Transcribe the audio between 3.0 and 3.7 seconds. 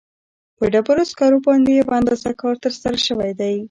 شوی دی.